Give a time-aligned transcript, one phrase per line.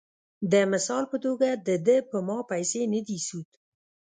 [0.51, 3.47] د مثال پۀ توګه د دۀ پۀ ما پېسې نۀ دي سود،